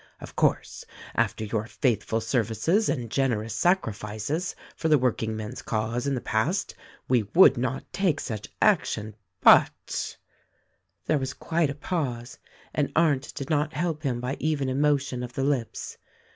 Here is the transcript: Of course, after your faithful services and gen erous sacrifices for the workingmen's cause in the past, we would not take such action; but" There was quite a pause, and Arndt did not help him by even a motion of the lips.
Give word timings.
Of 0.19 0.35
course, 0.35 0.83
after 1.13 1.43
your 1.45 1.67
faithful 1.67 2.21
services 2.21 2.89
and 2.89 3.11
gen 3.11 3.29
erous 3.33 3.51
sacrifices 3.51 4.55
for 4.75 4.87
the 4.89 4.97
workingmen's 4.97 5.61
cause 5.61 6.07
in 6.07 6.15
the 6.15 6.21
past, 6.21 6.73
we 7.07 7.21
would 7.35 7.55
not 7.55 7.85
take 7.93 8.19
such 8.19 8.47
action; 8.63 9.15
but" 9.41 10.17
There 11.05 11.19
was 11.19 11.35
quite 11.35 11.69
a 11.69 11.75
pause, 11.75 12.39
and 12.73 12.91
Arndt 12.95 13.35
did 13.35 13.51
not 13.51 13.73
help 13.73 14.01
him 14.01 14.19
by 14.19 14.37
even 14.39 14.69
a 14.69 14.73
motion 14.73 15.21
of 15.21 15.33
the 15.33 15.43
lips. 15.43 15.99